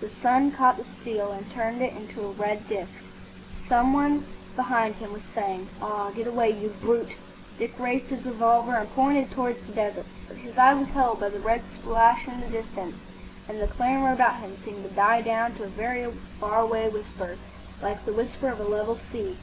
[0.00, 2.94] The sun caught the steel and turned it into a red disc.
[3.66, 7.16] Some one behind him was saying, "Ah, get away, you brute!"
[7.58, 10.06] Dick raised his revolver and pointed towards the desert.
[10.36, 12.94] His eye was held by the red splash in the distance,
[13.48, 17.36] and the clamour about him seemed to die down to a very far away whisper,
[17.82, 19.36] like the whisper of a level sea.